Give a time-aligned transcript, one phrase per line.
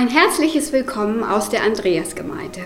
[0.00, 2.60] Ein herzliches Willkommen aus der Andreasgemeinde.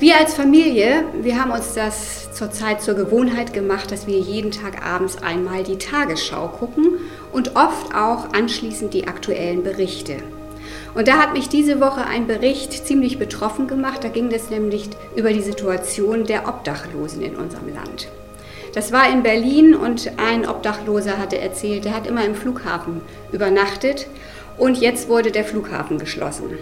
[0.00, 4.84] Wir als Familie, wir haben uns das zurzeit zur Gewohnheit gemacht, dass wir jeden Tag
[4.84, 6.98] abends einmal die Tagesschau gucken
[7.30, 10.16] und oft auch anschließend die aktuellen Berichte.
[10.96, 14.02] Und da hat mich diese Woche ein Bericht ziemlich betroffen gemacht.
[14.02, 18.08] Da ging es nämlich über die Situation der Obdachlosen in unserem Land.
[18.74, 24.08] Das war in Berlin und ein Obdachloser hatte erzählt, der hat immer im Flughafen übernachtet
[24.58, 26.58] und jetzt wurde der Flughafen geschlossen.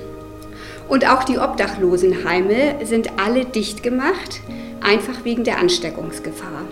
[0.89, 4.41] Und auch die Obdachlosenheime sind alle dicht gemacht,
[4.81, 6.65] einfach wegen der Ansteckungsgefahr.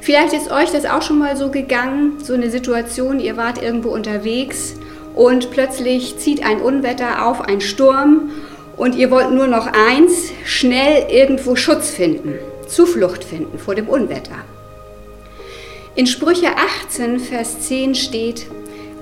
[0.00, 3.88] Vielleicht ist euch das auch schon mal so gegangen, so eine Situation, ihr wart irgendwo
[3.88, 4.74] unterwegs
[5.14, 8.30] und plötzlich zieht ein Unwetter auf, ein Sturm
[8.76, 12.34] und ihr wollt nur noch eins, schnell irgendwo Schutz finden,
[12.68, 14.36] Zuflucht finden vor dem Unwetter.
[15.94, 16.48] In Sprüche
[16.84, 18.46] 18, Vers 10 steht,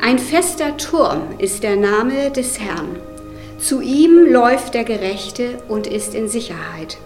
[0.00, 2.96] ein fester Turm ist der Name des Herrn.
[3.58, 6.98] Zu ihm läuft der Gerechte und ist in Sicherheit.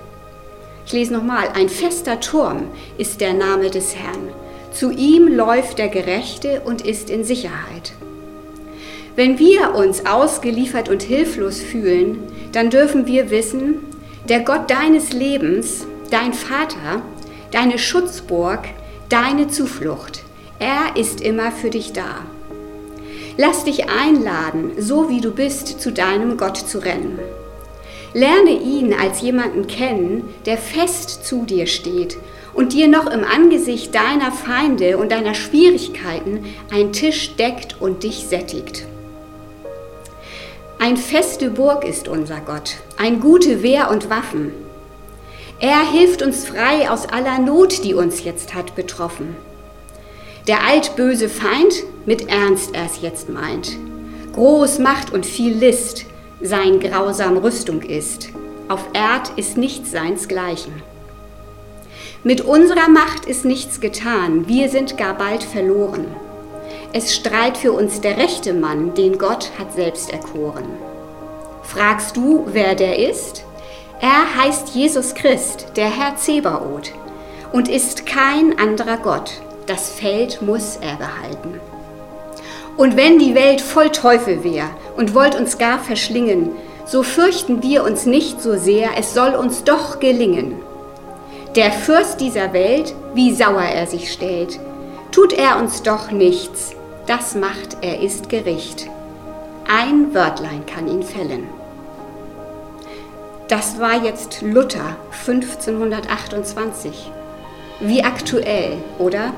[0.84, 4.28] Ich lese nochmal, ein fester Turm ist der Name des Herrn.
[4.72, 7.92] Zu ihm läuft der Gerechte und ist in Sicherheit.
[9.14, 12.18] Wenn wir uns ausgeliefert und hilflos fühlen,
[12.52, 13.76] dann dürfen wir wissen,
[14.28, 17.02] der Gott deines Lebens, dein Vater,
[17.50, 18.60] deine Schutzburg,
[19.08, 20.22] deine Zuflucht,
[20.58, 22.26] er ist immer für dich da.
[23.40, 27.20] Lass dich einladen, so wie du bist, zu deinem Gott zu rennen.
[28.12, 32.18] Lerne ihn als jemanden kennen, der fest zu dir steht
[32.52, 38.26] und dir noch im Angesicht deiner Feinde und deiner Schwierigkeiten einen Tisch deckt und dich
[38.26, 38.86] sättigt.
[40.80, 44.52] Ein feste Burg ist unser Gott, ein gute Wehr und Waffen.
[45.60, 49.36] Er hilft uns frei aus aller Not, die uns jetzt hat betroffen.
[50.48, 53.76] Der altböse Feind mit Ernst er's jetzt meint.
[54.32, 56.06] Groß Macht und viel List
[56.40, 58.30] sein grausam Rüstung ist.
[58.68, 60.72] Auf Erd ist nichts seinsgleichen.
[62.24, 66.06] Mit unserer Macht ist nichts getan, wir sind gar bald verloren.
[66.94, 70.64] Es streit für uns der rechte Mann, den Gott hat selbst erkoren.
[71.62, 73.44] Fragst du, wer der ist?
[74.00, 76.92] Er heißt Jesus Christ, der Herr Zebaoth,
[77.52, 81.60] und ist kein anderer Gott das Feld muss er behalten.
[82.76, 86.50] Und wenn die Welt voll Teufel wäre und wollt uns gar verschlingen,
[86.86, 90.54] so fürchten wir uns nicht so sehr, es soll uns doch gelingen.
[91.54, 94.58] Der Fürst dieser Welt, wie sauer er sich stellt,
[95.12, 96.74] tut er uns doch nichts,
[97.06, 98.88] das macht er ist Gericht.
[99.66, 101.46] Ein Wörtlein kann ihn fällen.
[103.48, 104.96] Das war jetzt Luther
[105.26, 107.10] 1528.
[107.80, 109.32] Wie aktuell, oder?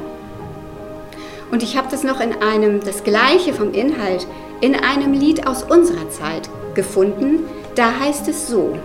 [1.51, 4.27] Und ich habe das noch in einem, das gleiche vom Inhalt,
[4.61, 7.41] in einem Lied aus unserer Zeit gefunden.
[7.75, 8.77] Da heißt es so,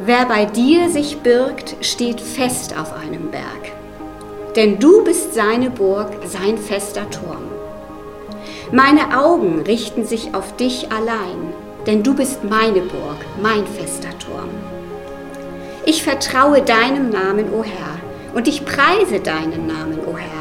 [0.00, 3.72] Wer bei dir sich birgt, steht fest auf einem Berg.
[4.54, 7.42] Denn du bist seine Burg, sein fester Turm.
[8.70, 11.52] Meine Augen richten sich auf dich allein,
[11.86, 14.50] denn du bist meine Burg, mein fester Turm.
[15.84, 17.98] Ich vertraue deinem Namen, o Herr,
[18.34, 20.37] und ich preise deinen Namen, o Herr.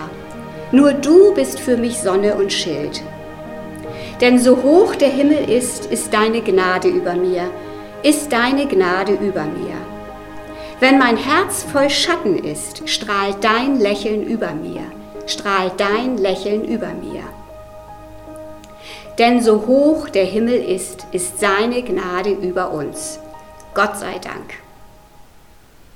[0.72, 3.02] Nur du bist für mich Sonne und Schild.
[4.20, 7.50] Denn so hoch der Himmel ist, ist deine Gnade über mir,
[8.04, 9.76] ist deine Gnade über mir.
[10.80, 14.84] Wenn mein Herz voll Schatten ist, strahlt dein Lächeln über mir,
[15.26, 17.24] strahlt dein Lächeln über mir.
[19.18, 23.20] Denn so hoch der Himmel ist, ist seine Gnade über uns.
[23.74, 24.67] Gott sei Dank.